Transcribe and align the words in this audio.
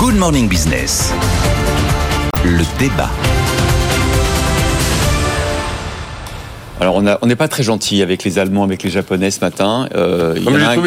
Good 0.00 0.16
Morning 0.16 0.48
Business. 0.48 1.12
Le 2.42 2.64
débat. 2.78 3.10
Alors 6.80 7.02
on 7.20 7.26
n'est 7.26 7.36
pas 7.36 7.48
très 7.48 7.62
gentil 7.62 8.00
avec 8.00 8.24
les 8.24 8.38
Allemands, 8.38 8.64
avec 8.64 8.82
les 8.82 8.88
Japonais 8.88 9.30
ce 9.30 9.40
matin. 9.40 9.86
Euh, 9.94 10.34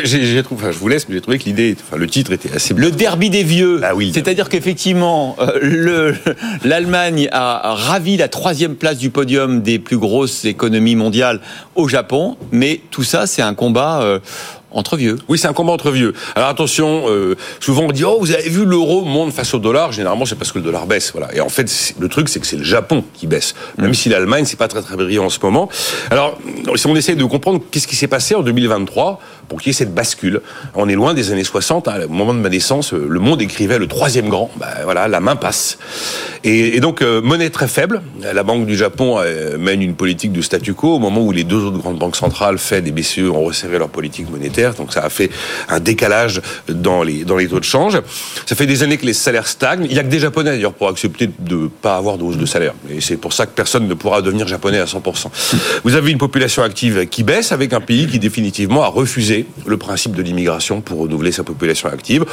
j'ai 0.03 0.41
trouvé, 0.41 0.71
je 0.71 0.79
vous 0.79 0.87
laisse, 0.87 1.07
mais 1.07 1.13
j'ai 1.13 1.21
trouvé 1.21 1.37
que 1.37 1.43
l'idée, 1.43 1.75
enfin, 1.79 1.97
le 1.97 2.07
titre 2.07 2.31
était 2.31 2.51
assez. 2.51 2.73
Le 2.73 2.89
derby 2.89 3.29
des 3.29 3.43
vieux. 3.43 3.81
Ah 3.83 3.93
oui. 3.93 4.09
C'est-à-dire 4.11 4.49
qu'effectivement, 4.49 5.35
euh, 5.39 6.13
l'Allemagne 6.65 7.29
a 7.31 7.75
ravi 7.75 8.17
la 8.17 8.29
troisième 8.29 8.73
place 8.73 8.97
du 8.97 9.11
podium 9.11 9.61
des 9.61 9.77
plus 9.77 9.99
grosses 9.99 10.45
économies 10.45 10.95
mondiales 10.95 11.39
au 11.75 11.87
Japon, 11.87 12.37
mais 12.51 12.81
tout 12.89 13.03
ça, 13.03 13.27
c'est 13.27 13.43
un 13.43 13.53
combat. 13.53 14.01
Euh, 14.01 14.17
entre 14.73 14.97
vieux. 14.97 15.17
Oui, 15.27 15.37
c'est 15.37 15.47
un 15.47 15.53
combat 15.53 15.73
entre 15.73 15.91
vieux. 15.91 16.13
Alors 16.35 16.49
attention, 16.49 17.03
euh, 17.07 17.35
souvent 17.59 17.83
on 17.83 17.91
dit 17.91 18.03
oh 18.03 18.17
vous 18.19 18.31
avez 18.31 18.49
vu 18.49 18.65
l'euro 18.65 19.05
monte 19.05 19.33
face 19.33 19.53
au 19.53 19.59
dollar. 19.59 19.91
Généralement 19.91 20.25
c'est 20.25 20.35
parce 20.35 20.51
que 20.51 20.59
le 20.59 20.65
dollar 20.65 20.85
baisse, 20.85 21.11
voilà. 21.11 21.33
Et 21.35 21.41
en 21.41 21.49
fait 21.49 21.93
le 21.99 22.07
truc 22.09 22.29
c'est 22.29 22.39
que 22.39 22.47
c'est 22.47 22.57
le 22.57 22.63
Japon 22.63 23.03
qui 23.13 23.27
baisse, 23.27 23.55
même 23.77 23.91
mm. 23.91 23.95
si 23.95 24.09
l'Allemagne 24.09 24.45
c'est 24.45 24.57
pas 24.57 24.67
très 24.67 24.81
très 24.81 24.95
brillant 24.95 25.25
en 25.25 25.29
ce 25.29 25.39
moment. 25.41 25.69
Alors 26.09 26.37
si 26.75 26.87
on 26.87 26.95
essaie 26.95 27.15
de 27.15 27.25
comprendre 27.25 27.61
qu'est-ce 27.71 27.87
qui 27.87 27.95
s'est 27.95 28.07
passé 28.07 28.35
en 28.35 28.41
2023 28.41 29.19
pour 29.47 29.61
qu'il 29.61 29.69
y 29.69 29.71
ait 29.71 29.77
cette 29.77 29.93
bascule, 29.93 30.41
on 30.75 30.87
est 30.89 30.95
loin 30.95 31.13
des 31.13 31.31
années 31.31 31.43
60. 31.43 31.87
Hein, 31.87 32.01
au 32.05 32.09
moment 32.09 32.33
de 32.33 32.39
ma 32.39 32.49
naissance, 32.49 32.93
le 32.93 33.19
monde 33.19 33.41
écrivait 33.41 33.79
le 33.79 33.87
troisième 33.87 34.29
grand. 34.29 34.49
Ben, 34.57 34.67
voilà, 34.83 35.07
la 35.07 35.19
main 35.19 35.35
passe. 35.35 35.77
Et, 36.43 36.79
donc 36.79 37.01
euh, 37.01 37.21
monnaie 37.21 37.49
très 37.49 37.67
faible. 37.67 38.01
La 38.21 38.43
Banque 38.43 38.65
du 38.65 38.75
Japon 38.75 39.17
euh, 39.19 39.57
mène 39.57 39.81
une 39.81 39.95
politique 39.95 40.31
de 40.31 40.41
statu 40.41 40.73
quo 40.73 40.95
au 40.95 40.99
moment 40.99 41.21
où 41.21 41.31
les 41.31 41.43
deux 41.43 41.63
autres 41.63 41.77
grandes 41.77 41.97
banques 41.97 42.15
centrales, 42.15 42.57
Fed 42.57 42.87
et 42.87 42.91
BCE, 42.91 43.29
ont 43.31 43.43
resserré 43.43 43.77
leur 43.77 43.89
politique 43.89 44.29
monétaire 44.29 44.73
donc 44.73 44.93
ça 44.93 45.01
a 45.03 45.09
fait 45.09 45.29
un 45.69 45.79
décalage 45.79 46.41
dans 46.69 47.03
les, 47.03 47.23
dans 47.23 47.37
les 47.37 47.47
taux 47.47 47.59
de 47.59 47.65
change. 47.65 47.99
Ça 48.45 48.55
fait 48.55 48.65
des 48.65 48.83
années 48.83 48.97
que 48.97 49.05
les 49.05 49.13
salaires 49.13 49.47
stagnent. 49.47 49.85
Il 49.85 49.93
n'y 49.93 49.99
a 49.99 50.03
que 50.03 50.09
des 50.09 50.19
Japonais 50.19 50.51
d'ailleurs 50.51 50.73
pour 50.73 50.89
accepter 50.89 51.29
de 51.39 51.55
ne 51.55 51.67
pas 51.67 51.95
avoir 51.95 52.17
de 52.17 52.23
hausse 52.23 52.37
de 52.37 52.45
salaire. 52.45 52.73
Et 52.89 53.01
c'est 53.01 53.17
pour 53.17 53.33
ça 53.33 53.45
que 53.45 53.51
personne 53.51 53.87
ne 53.87 53.93
pourra 53.93 54.21
devenir 54.21 54.47
japonais 54.47 54.79
à 54.79 54.85
100%. 54.85 55.27
Vous 55.83 55.95
avez 55.95 56.11
une 56.11 56.17
population 56.17 56.63
active 56.63 57.07
qui 57.07 57.23
baisse 57.23 57.51
avec 57.51 57.73
un 57.73 57.81
pays 57.81 58.07
qui 58.07 58.19
définitivement 58.19 58.83
a 58.83 58.87
refusé 58.87 59.32
le 59.65 59.77
principe 59.77 60.15
de 60.15 60.21
l'immigration 60.21 60.81
pour 60.81 60.99
renouveler 60.99 61.31
sa 61.31 61.43
population 61.43 61.89
active. 61.89 62.25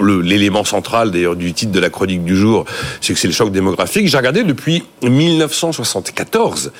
L'élément 0.00 0.64
central 0.64 1.10
d'ailleurs 1.10 1.36
du 1.36 1.52
titre 1.52 1.72
de 1.72 1.80
la 1.80 1.90
chronique 1.90 2.24
du 2.24 2.36
jour, 2.36 2.64
c'est 3.00 3.14
que 3.14 3.18
c'est 3.18 3.28
le 3.28 3.34
choc 3.34 3.52
démographique. 3.52 4.08
J'ai 4.08 4.16
regardé 4.16 4.44
depuis 4.44 4.84
1974, 5.02 6.72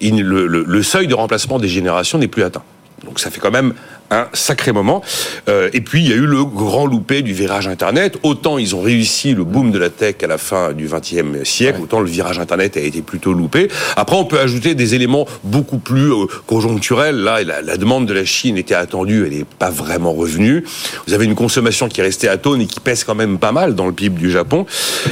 le, 0.00 0.46
le 0.46 0.82
seuil 0.82 1.06
de 1.06 1.14
remplacement 1.14 1.58
des 1.58 1.68
générations 1.68 2.18
n'est 2.18 2.28
plus 2.28 2.42
atteint. 2.42 2.62
Donc 3.04 3.20
ça 3.20 3.30
fait 3.30 3.40
quand 3.40 3.50
même 3.50 3.74
un 4.10 4.28
sacré 4.32 4.72
moment. 4.72 5.02
Euh, 5.48 5.70
et 5.72 5.80
puis 5.80 6.02
il 6.02 6.08
y 6.08 6.12
a 6.12 6.16
eu 6.16 6.26
le 6.26 6.44
grand 6.44 6.86
loupé 6.86 7.22
du 7.22 7.32
virage 7.32 7.68
Internet. 7.68 8.18
Autant 8.22 8.58
ils 8.58 8.74
ont 8.74 8.82
réussi 8.82 9.34
le 9.34 9.44
boom 9.44 9.70
de 9.70 9.78
la 9.78 9.90
tech 9.90 10.16
à 10.22 10.26
la 10.26 10.38
fin 10.38 10.72
du 10.72 10.86
XXe 10.86 11.48
siècle, 11.48 11.80
autant 11.82 12.00
le 12.00 12.08
virage 12.08 12.38
Internet 12.38 12.76
a 12.76 12.80
été 12.80 13.02
plutôt 13.02 13.32
loupé. 13.32 13.68
Après, 13.96 14.16
on 14.16 14.24
peut 14.24 14.40
ajouter 14.40 14.74
des 14.74 14.94
éléments 14.94 15.26
beaucoup 15.42 15.78
plus 15.78 16.12
euh, 16.12 16.26
conjoncturels. 16.46 17.16
Là, 17.16 17.42
la, 17.42 17.76
demande 17.76 18.06
de 18.06 18.14
la 18.14 18.24
Chine 18.24 18.56
était 18.56 18.74
attendue, 18.74 19.24
elle 19.26 19.36
n'est 19.36 19.44
pas 19.44 19.70
vraiment 19.70 20.12
revenue. 20.12 20.64
Vous 21.06 21.14
avez 21.14 21.24
une 21.24 21.34
consommation 21.34 21.88
qui 21.88 22.00
est 22.00 22.04
restée 22.04 22.28
atone 22.28 22.60
et 22.60 22.66
qui 22.66 22.80
pèse 22.80 23.04
quand 23.04 23.14
même 23.14 23.38
pas 23.38 23.52
mal 23.52 23.74
dans 23.74 23.86
le 23.86 23.92
PIB 23.92 24.18
du 24.18 24.30
Japon. 24.30 24.66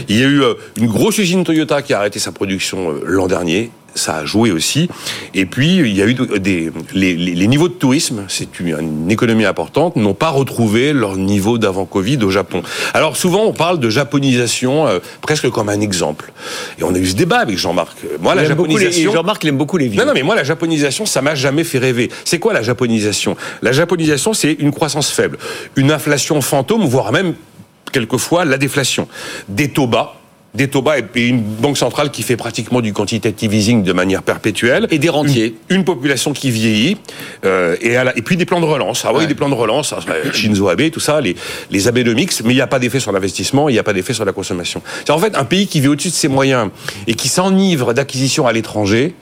Il 0.09 0.19
y 0.19 0.23
a 0.23 0.27
eu 0.27 0.43
euh, 0.43 0.55
une 0.77 0.87
grosse 0.87 1.19
usine 1.19 1.45
Toyota 1.45 1.83
qui 1.83 1.93
a 1.93 1.99
arrêté 1.99 2.19
sa 2.19 2.33
production 2.33 2.95
l'an 3.05 3.27
dernier 3.27 3.71
ça 3.95 4.17
a 4.17 4.25
joué 4.25 4.51
aussi. 4.51 4.89
Et 5.35 5.47
puis, 5.47 5.77
il 5.77 5.97
y 5.97 6.03
a 6.03 6.07
eu 6.07 6.15
des, 6.15 6.71
les, 6.95 7.47
niveaux 7.47 7.69
de 7.69 7.75
tourisme, 7.75 8.25
c'est 8.29 8.61
une, 8.61 9.11
économie 9.11 9.45
importante, 9.45 9.97
n'ont 9.97 10.15
pas 10.15 10.31
retrouvé 10.31 10.93
leur 10.93 11.17
niveau 11.17 11.59
d'avant 11.59 11.85
Covid 11.85 12.19
au 12.23 12.31
Japon. 12.31 12.63
Alors, 12.95 13.17
souvent, 13.17 13.45
on 13.45 13.53
parle 13.53 13.79
de 13.79 13.91
japonisation 13.91 14.87
euh, 14.87 14.99
presque 15.21 15.49
comme 15.51 15.69
un 15.69 15.81
exemple. 15.81 16.33
Et 16.79 16.85
on 16.85 16.95
a 16.95 16.99
eu 16.99 17.07
ce 17.07 17.15
débat 17.15 17.39
avec 17.39 17.59
Jean-Marc. 17.59 17.99
Moi, 18.21 18.35
la 18.35 18.45
japonisation. 18.45 19.13
Jean-Marc, 19.13 19.45
il 19.45 19.49
aime 19.49 19.59
beaucoup 19.59 19.77
les 19.77 19.89
vieux. 19.89 20.01
Non, 20.01 20.07
non, 20.07 20.15
mais 20.15 20.23
moi, 20.23 20.35
la 20.35 20.45
japonisation, 20.45 21.07
ça 21.07 21.23
m'a 21.23 21.35
jamais 21.35 21.65
fait 21.65 21.79
rêver. 21.79 22.11
C'est 22.25 22.39
quoi 22.39 22.53
la 22.53 22.63
japonisation? 22.63 23.37
La 23.61 23.73
japonisation, 23.73 24.35
c'est 24.35 24.53
une 24.53 24.73
croissance 24.73 25.11
faible, 25.11 25.39
une 25.77 25.91
inflation 25.91 26.41
fantôme, 26.41 26.85
voire 26.85 27.13
même 27.13 27.35
quelquefois 27.93 28.45
la 28.45 28.59
déflation, 28.59 29.07
des 29.49 29.69
taux 29.69 29.87
bas 29.87 30.22
des 30.55 30.69
taux 30.69 30.83
bas 30.83 30.99
et 30.99 31.27
une 31.27 31.41
banque 31.41 31.79
centrale 31.79 32.11
qui 32.11 32.23
fait 32.23 32.37
pratiquement 32.37 32.81
du 32.81 32.93
quantitative 32.93 33.55
easing 33.55 33.83
de 33.83 33.93
manière 33.93 34.23
perpétuelle. 34.23 34.87
Et 34.91 34.99
des 34.99 35.09
rentiers. 35.09 35.57
Une, 35.71 35.85
population 35.85 36.33
qui 36.33 36.51
vieillit. 36.51 36.99
Euh, 37.45 37.77
et, 37.81 37.97
et, 38.17 38.23
puis 38.23 38.37
des 38.37 38.45
plans 38.45 38.61
de 38.61 38.67
relance. 38.67 39.05
Ah 39.07 39.13
oui, 39.15 39.27
des 39.27 39.35
plans 39.35 39.49
de 39.49 39.55
relance. 39.55 39.95
Shinzo 40.33 40.69
Abe, 40.69 40.91
tout 40.91 41.01
ça, 41.01 41.21
les, 41.21 41.37
les 41.71 41.89
Abenomics. 41.89 42.33
Mais 42.45 42.53
il 42.53 42.57
n'y 42.57 42.63
a 42.63 42.67
pas 42.67 42.79
d'effet 42.79 43.01
sur 43.01 43.13
l'investissement, 43.13 43.69
il 43.69 43.73
n'y 43.73 43.79
a 43.79 43.83
pas 43.83 43.95
d'effet 43.95 44.13
sur 44.13 44.25
la 44.25 44.33
consommation. 44.33 44.83
C'est 45.05 45.13
en 45.13 45.19
fait 45.19 45.35
un 45.37 45.45
pays 45.45 45.67
qui 45.67 45.81
vit 45.81 45.89
au-dessus 45.89 46.11
de 46.11 46.15
ses 46.15 46.29
moyens 46.29 46.71
et 47.07 47.15
qui 47.15 47.29
s'enivre 47.29 47.95
d'acquisitions 47.95 48.47
à 48.47 48.53
l'étranger 48.53 49.15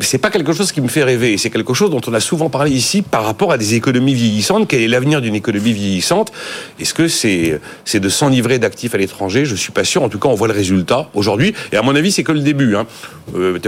c'est 0.00 0.18
pas 0.18 0.30
quelque 0.30 0.52
chose 0.52 0.72
qui 0.72 0.80
me 0.80 0.88
fait 0.88 1.04
rêver. 1.04 1.36
C'est 1.38 1.50
quelque 1.50 1.74
chose 1.74 1.90
dont 1.90 2.00
on 2.06 2.14
a 2.14 2.20
souvent 2.20 2.50
parlé 2.50 2.70
ici 2.70 3.02
par 3.02 3.24
rapport 3.24 3.52
à 3.52 3.58
des 3.58 3.74
économies 3.74 4.14
vieillissantes. 4.14 4.68
Quel 4.68 4.82
est 4.82 4.88
l'avenir 4.88 5.20
d'une 5.20 5.34
économie 5.34 5.72
vieillissante? 5.72 6.32
Est-ce 6.80 6.94
que 6.94 7.08
c'est 7.08 7.60
c'est 7.84 8.00
de 8.00 8.08
s'enivrer 8.08 8.58
d'actifs 8.58 8.94
à 8.94 8.98
l'étranger? 8.98 9.44
Je 9.44 9.54
suis 9.54 9.72
pas 9.72 9.84
sûr. 9.84 10.02
En 10.02 10.08
tout 10.08 10.18
cas, 10.18 10.28
on 10.28 10.34
voit 10.34 10.48
le 10.48 10.54
résultat 10.54 11.08
aujourd'hui. 11.14 11.54
Et 11.72 11.76
à 11.76 11.82
mon 11.82 11.94
avis, 11.94 12.12
c'est 12.12 12.24
que 12.24 12.32
le 12.32 12.40
début. 12.40 12.76
Hein. 12.76 12.86
Euh, 13.34 13.58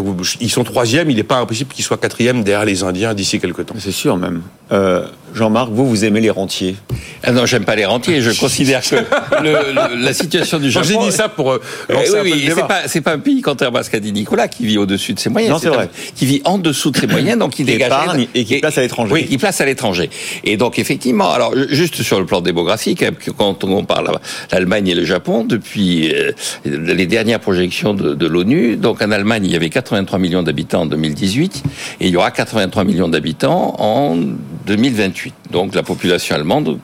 ils 0.41 0.51
sont 0.51 0.65
troisième. 0.65 1.11
Il 1.11 1.17
n'est 1.17 1.23
pas 1.23 1.39
impossible 1.39 1.73
qu'ils 1.73 1.85
soient 1.85 1.99
quatrième 1.99 2.43
derrière 2.43 2.65
les 2.65 2.83
Indiens 2.83 3.15
d'ici 3.15 3.41
quelques 3.41 3.67
temps. 3.67 3.75
C'est 3.79 3.93
sûr 3.93 4.17
même. 4.17 4.43
Euh, 4.73 5.07
Jean-Marc, 5.35 5.71
vous, 5.71 5.89
vous 5.89 6.05
aimez 6.05 6.21
les 6.21 6.31
rentiers? 6.31 6.77
Ah 7.23 7.31
Non, 7.31 7.47
j'aime 7.47 7.65
pas 7.65 7.77
les 7.77 7.85
rentiers. 7.85 8.21
Je 8.21 8.39
considère 8.39 8.83
que 8.83 8.97
la 9.97 10.13
situation 10.13 10.59
du 10.59 10.71
Japon. 10.71 10.89
J'ai 10.89 10.99
dit 10.99 11.13
ça 11.13 11.29
pour 11.29 11.53
euh, 11.53 11.63
lancer 11.89 12.21
oui, 12.23 12.33
oui, 12.33 12.53
c'est 12.55 12.67
pas, 12.67 12.89
c'est 12.89 13.01
pas 13.01 13.13
un 13.13 13.19
pays, 13.19 13.43
contrairement 13.43 13.79
à 13.79 13.83
ce 13.83 13.91
qu'a 13.91 14.01
dit 14.01 14.13
Nicolas, 14.13 14.49
qui 14.49 14.67
vit 14.67 14.79
au-dessus 14.79 15.15
de 15.15 15.21
ses 15.21 15.29
moyens. 15.29 15.53
Non, 15.53 15.59
c'est 15.59 15.69
vrai. 15.69 15.89
Qui 16.17 16.27
vit 16.27 16.43
en 16.45 16.59
dessous 16.59 16.91
de 16.91 16.97
ses 16.97 17.07
moyens, 17.07 17.39
donc 17.39 17.59
il 17.59 17.67
dégage. 17.67 17.93
et 18.35 18.45
qui 18.45 18.59
place 18.59 18.79
à 18.79 18.81
l'étranger. 18.81 19.13
Oui, 19.13 19.27
qui 19.27 19.39
place 19.39 19.61
à 19.61 19.67
l'étranger. 19.67 20.11
Et 20.45 20.57
donc, 20.57 20.79
effectivement, 20.79 21.31
alors, 21.31 21.55
juste 21.69 22.03
sur 22.03 22.19
le 22.19 22.27
plan 22.27 22.41
démographique, 22.41 23.03
hein, 23.03 23.11
quand 23.37 23.63
on 23.65 23.85
parle 23.85 24.19
l'Allemagne 24.51 24.89
et 24.89 24.95
le 24.95 25.05
Japon, 25.05 25.45
depuis 25.45 26.13
euh, 26.13 26.33
les 26.65 27.07
dernières 27.07 27.41
projections 27.41 27.95
de, 27.95 28.15
de 28.15 28.27
l'ONU, 28.27 28.77
donc 28.77 29.03
en 29.03 29.11
Allemagne, 29.11 29.45
il 29.45 29.53
y 29.53 29.57
avait 29.57 29.71
83 29.71 30.19
millions 30.19 30.43
d'habitants 30.43 30.83
en 30.83 30.87
2018, 30.87 31.63
et 32.01 32.07
il 32.07 32.11
y 32.11 32.17
aura 32.17 32.31
83 32.31 32.85
millions 32.85 33.09
d'habitants 33.09 33.77
en 33.79 34.17
2028. 34.67 35.35
Donc 35.51 35.75
la 35.75 35.83
population 35.83 36.35
allemande 36.35 36.79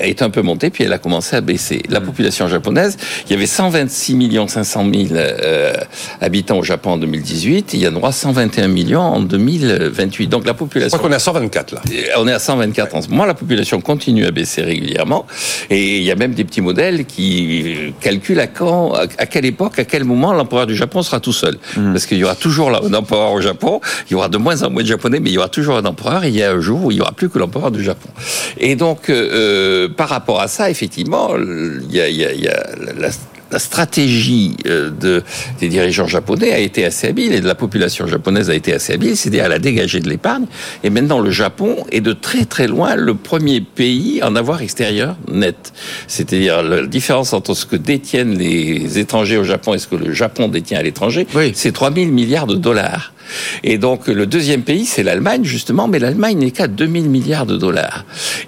est 0.00 0.22
un 0.22 0.30
peu 0.30 0.42
montée, 0.42 0.70
puis 0.70 0.84
elle 0.84 0.92
a 0.92 0.98
commencé 0.98 1.36
à 1.36 1.40
baisser. 1.40 1.82
La 1.88 2.00
mm. 2.00 2.04
population 2.04 2.48
japonaise, 2.48 2.96
il 3.26 3.32
y 3.32 3.34
avait 3.34 3.46
126 3.46 4.14
millions 4.14 4.48
500 4.48 4.86
000 4.92 5.06
euh, 5.12 5.72
habitants 6.20 6.58
au 6.58 6.62
Japon 6.62 6.92
en 6.92 6.96
2018, 6.96 7.74
il 7.74 7.80
y 7.80 7.88
en 7.88 7.94
aura 7.94 8.12
121 8.12 8.68
millions 8.68 9.00
en 9.00 9.20
2028. 9.20 10.28
Donc 10.28 10.46
la 10.46 10.54
population... 10.54 10.96
Je 10.96 10.98
crois 10.98 11.08
qu'on 11.08 11.12
est 11.12 11.16
à 11.16 11.20
124 11.20 11.72
là. 11.72 11.82
On 12.18 12.26
est 12.26 12.32
à 12.32 12.38
124 12.38 12.94
en 12.94 13.02
ce 13.02 13.08
moment. 13.08 13.26
La 13.26 13.34
population 13.34 13.80
continue 13.80 14.26
à 14.26 14.30
baisser 14.30 14.62
régulièrement, 14.62 15.26
et 15.70 15.98
il 15.98 16.04
y 16.04 16.10
a 16.10 16.16
même 16.16 16.32
des 16.34 16.44
petits 16.44 16.62
modèles 16.62 17.04
qui 17.04 17.94
calculent 18.00 18.40
à 18.40 18.46
quand, 18.46 18.94
à 18.94 19.26
quelle 19.26 19.44
époque, 19.44 19.78
à 19.78 19.84
quel 19.84 20.04
moment 20.04 20.32
l'empereur 20.32 20.66
du 20.66 20.74
Japon 20.74 21.02
sera 21.02 21.20
tout 21.20 21.32
seul. 21.32 21.58
Mm. 21.76 21.92
Parce 21.92 22.06
qu'il 22.06 22.18
y 22.18 22.24
aura 22.24 22.34
toujours 22.34 22.70
un 22.70 22.94
empereur 22.94 23.32
au 23.32 23.40
Japon, 23.40 23.80
il 24.08 24.12
y 24.12 24.14
aura 24.14 24.28
de 24.28 24.38
moins 24.38 24.62
en 24.62 24.70
moins 24.70 24.82
de 24.82 24.88
Japonais, 24.88 25.20
mais 25.20 25.30
il 25.30 25.34
y 25.34 25.38
aura 25.38 25.48
toujours 25.48 25.76
un 25.76 25.84
empereur, 25.84 26.24
et 26.24 26.28
il 26.28 26.36
y 26.36 26.42
a 26.42 26.52
un 26.52 26.60
jour 26.60 26.84
où 26.84 26.93
il 26.94 26.98
n'y 26.98 27.02
aura 27.02 27.12
plus 27.12 27.28
que 27.28 27.38
l'empereur 27.38 27.70
du 27.70 27.82
Japon. 27.82 28.08
Et 28.56 28.76
donc, 28.76 29.10
euh, 29.10 29.14
euh, 29.14 29.88
par 29.88 30.08
rapport 30.08 30.40
à 30.40 30.48
ça, 30.48 30.70
effectivement, 30.70 31.30
il 31.36 31.94
y 31.94 32.00
a, 32.00 32.08
y 32.08 32.24
a, 32.24 32.32
y 32.32 32.48
a 32.48 32.66
la, 32.98 33.10
la 33.54 33.60
stratégie 33.60 34.56
euh, 34.66 34.90
de, 34.90 35.22
des 35.60 35.68
dirigeants 35.68 36.08
japonais 36.08 36.52
a 36.52 36.58
été 36.58 36.84
assez 36.84 37.06
habile 37.06 37.32
et 37.32 37.40
de 37.40 37.46
la 37.46 37.54
population 37.54 38.04
japonaise 38.06 38.50
a 38.50 38.54
été 38.54 38.74
assez 38.74 38.92
habile, 38.92 39.16
c'est-à-dire 39.16 39.44
à 39.44 39.48
la 39.48 39.60
dégager 39.60 40.00
de 40.00 40.08
l'épargne. 40.08 40.46
Et 40.82 40.90
maintenant, 40.90 41.20
le 41.20 41.30
Japon 41.30 41.76
est 41.92 42.00
de 42.00 42.12
très 42.12 42.46
très 42.46 42.66
loin 42.66 42.96
le 42.96 43.14
premier 43.14 43.60
pays 43.60 44.20
en 44.24 44.34
avoir 44.34 44.60
extérieur 44.60 45.16
net. 45.30 45.72
C'est-à-dire 46.08 46.64
la 46.64 46.84
différence 46.86 47.32
entre 47.32 47.54
ce 47.54 47.64
que 47.64 47.76
détiennent 47.76 48.36
les 48.36 48.98
étrangers 48.98 49.36
au 49.36 49.44
Japon 49.44 49.74
et 49.74 49.78
ce 49.78 49.86
que 49.86 49.96
le 49.96 50.12
Japon 50.12 50.48
détient 50.48 50.80
à 50.80 50.82
l'étranger, 50.82 51.26
oui. 51.34 51.52
c'est 51.54 51.72
3 51.72 51.94
000 51.94 52.06
milliards 52.10 52.48
de 52.48 52.56
dollars. 52.56 53.13
Et 53.62 53.78
donc 53.78 54.08
le 54.08 54.26
deuxième 54.26 54.62
pays, 54.62 54.84
c'est 54.84 55.02
l'Allemagne 55.02 55.44
justement, 55.44 55.88
mais 55.88 55.98
l'Allemagne 55.98 56.38
n'est 56.38 56.50
qu'à 56.50 56.66
2000 56.66 57.08
milliards 57.08 57.46
de 57.46 57.56
dollars. 57.56 58.04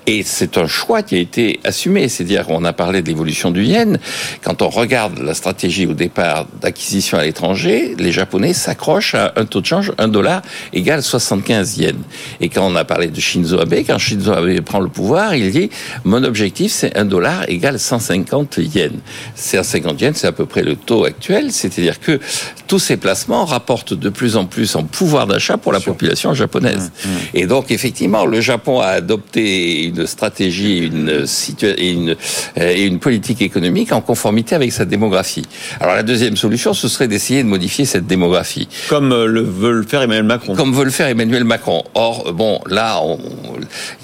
Et 0.06 0.22
c'est 0.22 0.58
un 0.58 0.66
choix 0.66 1.02
qui 1.02 1.16
a 1.16 1.18
été 1.18 1.60
assumé, 1.64 2.08
c'est-à-dire 2.08 2.46
on 2.48 2.64
a 2.64 2.72
parlé 2.72 3.02
de 3.02 3.08
l'évolution 3.08 3.50
du 3.50 3.64
yen. 3.64 3.98
Quand 4.42 4.62
on 4.62 4.68
regarde 4.68 5.18
la 5.18 5.34
stratégie 5.34 5.86
au 5.86 5.94
départ 5.94 6.46
d'acquisition 6.60 7.18
à 7.18 7.24
l'étranger, 7.24 7.94
les 7.98 8.12
Japonais 8.12 8.52
s'accrochent 8.52 9.14
à 9.14 9.32
un 9.36 9.44
taux 9.44 9.60
de 9.60 9.66
change, 9.66 9.92
un 9.98 10.08
dollar 10.08 10.42
égale 10.72 11.02
75 11.02 11.78
yens. 11.78 11.94
Et 12.40 12.48
quand 12.48 12.66
on 12.66 12.76
a 12.76 12.84
parlé 12.84 13.08
de 13.08 13.20
Shinzo 13.20 13.60
Abe, 13.60 13.74
quand 13.86 13.98
Shinzo 13.98 14.32
Abe 14.32 14.60
prend 14.60 14.80
le 14.80 14.88
pouvoir, 14.88 15.34
il 15.34 15.50
dit 15.50 15.70
mon 16.04 16.24
objectif 16.24 16.72
c'est 16.72 16.96
un 16.96 17.04
dollar 17.04 17.48
égale 17.48 17.78
150 17.78 18.58
yens. 18.58 18.92
150 19.34 20.00
yens, 20.00 20.16
c'est 20.16 20.26
à 20.26 20.32
peu 20.32 20.46
près 20.46 20.62
le 20.62 20.76
taux 20.76 21.04
actuel, 21.04 21.52
c'est-à-dire 21.52 22.00
que 22.00 22.18
tous 22.66 22.78
ces 22.78 22.96
placements 22.96 23.44
rapportent 23.44 23.94
de 23.94 24.08
plus 24.08 24.36
en 24.36 24.46
plus 24.46 24.65
plus 24.66 24.76
en 24.76 24.82
pouvoir 24.82 25.26
d'achat 25.26 25.56
pour 25.56 25.72
la 25.72 25.80
population 25.80 26.34
japonaise. 26.34 26.90
Mmh, 26.90 27.08
mmh. 27.08 27.18
Et 27.34 27.46
donc, 27.46 27.70
effectivement, 27.70 28.26
le 28.26 28.40
Japon 28.40 28.80
a 28.80 28.88
adopté 28.88 29.84
une 29.84 30.06
stratégie 30.06 30.78
une, 30.78 31.24
et, 31.62 31.90
une, 31.90 32.16
et 32.56 32.82
une 32.84 32.98
politique 32.98 33.42
économique 33.42 33.92
en 33.92 34.00
conformité 34.00 34.54
avec 34.54 34.72
sa 34.72 34.84
démographie. 34.84 35.46
Alors, 35.80 35.94
la 35.94 36.02
deuxième 36.02 36.36
solution, 36.36 36.74
ce 36.74 36.88
serait 36.88 37.08
d'essayer 37.08 37.42
de 37.42 37.48
modifier 37.48 37.84
cette 37.84 38.06
démographie. 38.06 38.68
Comme 38.88 39.12
euh, 39.12 39.26
le 39.26 39.42
veut 39.42 39.72
le 39.72 39.82
faire 39.84 40.02
Emmanuel 40.02 40.24
Macron. 40.24 40.54
Comme 40.56 40.72
veut 40.74 40.84
le 40.84 40.90
faire 40.90 41.06
Emmanuel 41.06 41.44
Macron. 41.44 41.84
Or, 41.94 42.32
bon, 42.32 42.60
là, 42.66 43.00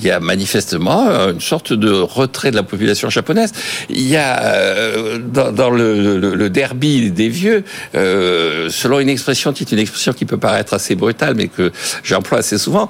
il 0.01 0.07
y 0.07 0.11
a 0.11 0.21
manifestement 0.21 1.09
une 1.29 1.41
sorte 1.41 1.73
de 1.73 1.91
retrait 1.91 2.51
de 2.51 2.57
la 2.57 2.63
population 2.63 3.11
japonaise. 3.11 3.53
Il 3.89 4.09
y 4.09 4.17
a, 4.17 4.43
euh, 4.43 5.19
dans, 5.19 5.53
dans 5.53 5.71
le, 5.71 6.19
le, 6.19 6.35
le, 6.35 6.51
derby 6.51 7.11
des 7.11 7.29
vieux, 7.29 7.65
euh, 7.95 8.69
selon 8.71 9.01
une 9.01 9.09
expression 9.09 9.53
qui 9.53 9.65
est 9.65 9.73
une 9.73 9.79
expression 9.79 10.13
qui 10.13 10.25
peut 10.25 10.39
paraître 10.39 10.75
assez 10.75 10.95
brutale, 10.95 11.35
mais 11.35 11.49
que 11.49 11.73
j'emploie 12.03 12.39
assez 12.39 12.59
souvent, 12.59 12.89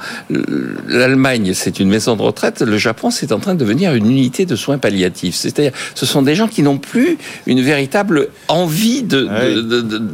l'Allemagne, 0.88 1.52
c'est 1.54 1.80
une 1.80 1.88
maison 1.88 2.16
de 2.16 2.22
retraite, 2.22 2.62
le 2.62 2.78
Japon, 2.78 3.10
c'est 3.10 3.32
en 3.32 3.38
train 3.38 3.54
de 3.54 3.60
devenir 3.60 3.94
une 3.94 4.10
unité 4.10 4.46
de 4.46 4.56
soins 4.56 4.78
palliatifs. 4.78 5.36
C'est-à-dire, 5.36 5.72
ce 5.94 6.06
sont 6.06 6.22
des 6.22 6.34
gens 6.34 6.48
qui 6.48 6.62
n'ont 6.62 6.78
plus 6.78 7.18
une 7.46 7.60
véritable 7.60 8.28
envie 8.48 9.02
de, 9.02 9.28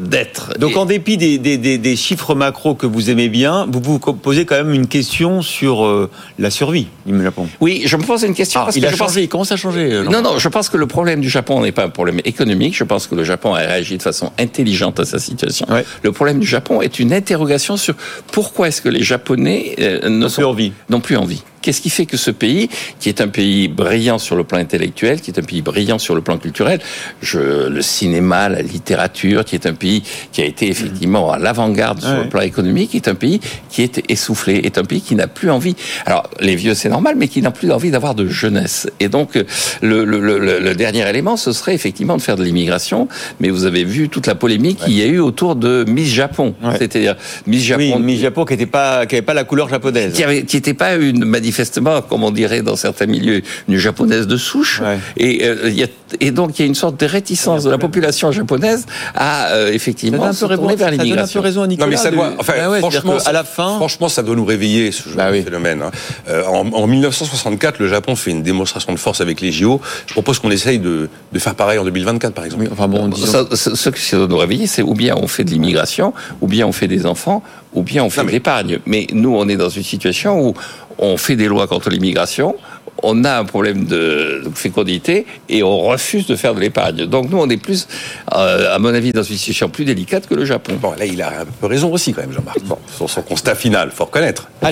d'être. 0.06 0.58
Donc, 0.58 0.76
en 0.76 0.86
dépit 0.86 1.16
des, 1.16 1.38
des, 1.38 1.58
des, 1.58 1.78
des, 1.78 1.96
chiffres 1.96 2.34
macro 2.34 2.74
que 2.74 2.86
vous 2.86 3.10
aimez 3.10 3.28
bien, 3.28 3.66
vous 3.70 3.80
vous 3.80 3.98
posez 3.98 4.44
quand 4.44 4.56
même 4.56 4.72
une 4.72 4.86
question 4.86 5.42
sur 5.42 5.84
euh, 5.84 6.10
la 6.38 6.47
survie 6.50 6.88
du 7.06 7.22
Japon. 7.22 7.48
Oui, 7.60 7.82
je 7.86 7.96
me 7.96 8.02
pose 8.02 8.22
une 8.22 8.34
question. 8.34 8.60
Ah, 8.60 8.64
parce 8.64 8.76
il 8.76 8.82
que 8.82 8.86
a 8.86 8.90
je 8.90 8.96
changé, 8.96 9.14
pense... 9.20 9.24
il 9.24 9.28
commence 9.28 9.52
à 9.52 9.56
changer. 9.56 10.02
Non, 10.10 10.22
non, 10.22 10.38
je 10.38 10.48
pense 10.48 10.68
que 10.68 10.76
le 10.76 10.86
problème 10.86 11.20
du 11.20 11.28
Japon 11.28 11.62
n'est 11.62 11.72
pas 11.72 11.84
un 11.84 11.88
problème 11.90 12.20
économique. 12.24 12.76
Je 12.76 12.84
pense 12.84 13.06
que 13.06 13.14
le 13.14 13.24
Japon 13.24 13.54
a 13.54 13.58
réagi 13.58 13.96
de 13.96 14.02
façon 14.02 14.32
intelligente 14.38 15.00
à 15.00 15.04
sa 15.04 15.18
situation. 15.18 15.66
Ouais. 15.70 15.84
Le 16.02 16.12
problème 16.12 16.38
du 16.38 16.46
Japon 16.46 16.82
est 16.82 16.98
une 16.98 17.12
interrogation 17.12 17.76
sur 17.76 17.94
pourquoi 18.32 18.68
est-ce 18.68 18.82
que 18.82 18.88
les 18.88 19.02
Japonais 19.02 19.74
euh, 19.78 20.08
n'ont 20.08 20.30
plus 20.30 20.44
envie. 20.44 20.72
N'ont 20.88 21.00
plus 21.00 21.16
envie. 21.16 21.42
Qu'est-ce 21.62 21.80
qui 21.80 21.90
fait 21.90 22.06
que 22.06 22.16
ce 22.16 22.30
pays, 22.30 22.68
qui 23.00 23.08
est 23.08 23.20
un 23.20 23.28
pays 23.28 23.68
brillant 23.68 24.18
sur 24.18 24.36
le 24.36 24.44
plan 24.44 24.58
intellectuel, 24.58 25.20
qui 25.20 25.30
est 25.30 25.38
un 25.38 25.42
pays 25.42 25.62
brillant 25.62 25.98
sur 25.98 26.14
le 26.14 26.20
plan 26.20 26.38
culturel, 26.38 26.80
je, 27.22 27.68
le 27.68 27.82
cinéma, 27.82 28.48
la 28.48 28.62
littérature, 28.62 29.44
qui 29.44 29.54
est 29.54 29.66
un 29.66 29.74
pays 29.74 30.02
qui 30.32 30.42
a 30.42 30.44
été 30.44 30.68
effectivement 30.68 31.32
à 31.32 31.38
l'avant-garde 31.38 32.00
sur 32.00 32.08
Ouais. 32.10 32.22
le 32.24 32.28
plan 32.28 32.40
économique, 32.42 32.94
est 32.94 33.08
un 33.08 33.14
pays 33.14 33.40
qui 33.70 33.82
est 33.82 34.02
essoufflé, 34.10 34.54
est 34.64 34.78
un 34.78 34.84
pays 34.84 35.00
qui 35.00 35.14
n'a 35.14 35.26
plus 35.26 35.50
envie. 35.50 35.74
Alors 36.06 36.28
les 36.40 36.56
vieux 36.56 36.74
c'est 36.74 36.88
normal, 36.88 37.14
mais 37.18 37.28
qui 37.28 37.42
n'a 37.42 37.50
plus 37.50 37.70
envie 37.72 37.90
d'avoir 37.90 38.14
de 38.14 38.26
jeunesse. 38.28 38.88
Et 39.00 39.08
donc 39.08 39.34
le, 39.34 40.04
le, 40.04 40.20
le, 40.20 40.38
le 40.60 40.74
dernier 40.74 41.08
élément, 41.08 41.36
ce 41.36 41.52
serait 41.52 41.74
effectivement 41.74 42.16
de 42.16 42.22
faire 42.22 42.36
de 42.36 42.44
l'immigration. 42.44 43.08
Mais 43.40 43.50
vous 43.50 43.64
avez 43.64 43.84
vu 43.84 44.08
toute 44.08 44.26
la 44.26 44.34
polémique 44.34 44.78
qu'il 44.78 44.94
y 44.94 45.02
a 45.02 45.06
eu 45.06 45.18
autour 45.18 45.56
de 45.56 45.84
Miss 45.88 46.08
Japon, 46.08 46.54
Ouais. 46.62 46.74
c'est-à-dire 46.78 47.16
Miss 47.46 47.62
Japon, 47.64 47.94
Oui, 47.96 48.02
Miss 48.02 48.20
Japon 48.20 48.44
qui 48.44 48.52
n'était 48.54 48.66
pas, 48.66 49.06
qui 49.06 49.16
avait 49.16 49.22
pas 49.22 49.34
la 49.34 49.44
couleur 49.44 49.68
japonaise. 49.68 50.12
qui 50.46 50.56
n'était 50.56 50.74
pas 50.74 50.94
une 50.94 51.24
manifestement, 51.48 52.02
comme 52.02 52.24
on 52.24 52.30
dirait 52.30 52.60
dans 52.62 52.76
certains 52.76 53.06
milieux, 53.06 53.42
une 53.68 53.78
japonaise 53.78 54.26
de 54.26 54.36
souche. 54.36 54.80
Ouais. 54.80 54.98
Et, 55.16 55.46
euh, 55.46 55.56
il 55.68 55.78
y 55.78 55.82
a, 55.82 55.86
et 56.20 56.30
donc 56.30 56.58
il 56.58 56.62
y 56.62 56.64
a 56.64 56.66
une 56.68 56.74
sorte 56.74 57.00
de 57.00 57.06
réticence 57.06 57.64
de 57.64 57.70
la 57.70 57.78
population 57.78 58.30
japonaise 58.32 58.84
à 59.14 59.48
euh, 59.52 59.68
Ça 59.68 59.72
effectivement 59.74 60.32
se 60.32 60.44
tourner 60.44 60.76
vers 60.76 60.88
ça 60.90 60.90
donne 60.90 60.94
un 60.94 60.96
peu 60.98 61.02
l'immigration. 61.04 61.40
raison 61.40 61.62
à 61.62 61.66
Nicolas. 61.66 61.86
Non 61.86 61.90
mais 61.90 61.96
ça 61.96 62.10
de- 62.10 62.16
doit, 62.16 62.32
enfin, 62.38 62.52
Ah 62.60 62.70
ouais, 62.70 62.80
franchement, 62.80 63.16
qu'à 63.16 63.32
la 63.32 63.44
fin, 63.44 63.76
franchement, 63.76 64.08
ça 64.10 64.22
doit 64.22 64.36
nous 64.36 64.44
réveiller 64.44 64.92
ce 64.92 65.08
genre 65.08 65.16
Bah 65.16 65.32
de 65.32 65.40
phénomène. 65.42 65.82
hein. 65.82 65.90
Euh, 66.28 66.44
en, 66.44 66.66
en 66.70 66.86
1964, 66.86 67.78
le 67.78 67.88
Japon 67.88 68.14
fait 68.14 68.30
une 68.30 68.42
démonstration 68.42 68.92
de 68.92 68.98
force 68.98 69.20
avec 69.22 69.40
les 69.40 69.52
JO. 69.52 69.80
Je 70.06 70.12
propose 70.12 70.38
qu'on 70.38 70.50
essaye 70.50 70.78
de, 70.78 71.08
de 71.32 71.38
faire 71.38 71.54
pareil 71.54 71.78
en 71.78 71.84
2024, 71.84 72.34
par 72.34 72.44
exemple. 72.44 72.64
oui, 72.64 72.68
enfin 72.72 72.88
bon, 72.88 73.08
disons- 73.08 73.26
Ça- 73.26 73.56
ça- 73.56 73.74
ce 73.74 73.88
qui 73.90 74.14
doit 74.16 74.26
nous 74.26 74.36
réveiller, 74.36 74.66
c'est 74.66 74.82
ou 74.82 74.94
bien 74.94 75.14
on 75.16 75.28
fait 75.28 75.44
de 75.44 75.50
l'immigration, 75.50 76.12
ou 76.42 76.46
bien 76.46 76.66
on 76.66 76.72
fait 76.72 76.88
des 76.88 77.06
enfants, 77.06 77.42
ou 77.72 77.82
bien 77.82 78.02
on 78.04 78.10
fait 78.10 78.20
Non, 78.22 78.26
de 78.26 78.32
l'épargne. 78.32 78.78
Mais 78.86 79.06
nous, 79.12 79.34
on 79.34 79.48
est 79.48 79.56
dans 79.56 79.68
une 79.68 79.82
situation 79.82 80.40
où 80.48 80.54
on 80.98 81.16
fait 81.16 81.36
des 81.36 81.46
lois 81.46 81.66
contre 81.66 81.90
l'immigration, 81.90 82.56
on 83.02 83.24
a 83.24 83.38
un 83.38 83.44
problème 83.44 83.84
de 83.84 84.42
fécondité 84.54 85.26
et 85.48 85.62
on 85.62 85.80
refuse 85.80 86.26
de 86.26 86.36
faire 86.36 86.54
de 86.54 86.60
l'épargne. 86.60 87.06
Donc 87.06 87.30
nous, 87.30 87.38
on 87.38 87.48
est 87.48 87.56
plus, 87.56 87.86
euh, 88.34 88.74
à 88.74 88.78
mon 88.78 88.92
avis, 88.92 89.12
dans 89.12 89.22
une 89.22 89.36
situation 89.36 89.68
plus 89.68 89.84
délicate 89.84 90.26
que 90.26 90.34
le 90.34 90.44
Japon. 90.44 90.72
Bon, 90.80 90.92
là, 90.92 91.04
il 91.06 91.22
a 91.22 91.40
un 91.40 91.44
peu 91.60 91.66
raison 91.66 91.92
aussi, 91.92 92.12
quand 92.12 92.22
même, 92.22 92.32
Jean-Marc. 92.32 92.60
Bon, 92.64 92.78
sur 92.96 93.08
son 93.08 93.22
constat 93.22 93.54
final, 93.54 93.90
faut 93.90 94.04
reconnaître. 94.04 94.48